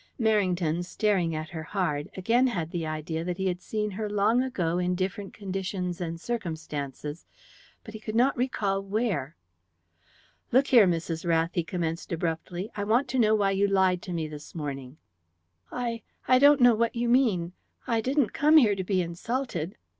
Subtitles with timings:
[0.19, 4.41] Merrington, staring at her hard, again had the idea that he had seen her long
[4.41, 7.27] ago in different conditions and circumstances,
[7.83, 9.35] but he could not recall where.
[10.51, 11.23] "Look here, Mrs.
[11.23, 12.71] Rath," he commenced abruptly.
[12.75, 14.97] "I want to know why you lied to me this morning."
[15.71, 17.53] "I I don't know what you mean.
[17.85, 19.77] I didn't come here to be insulted."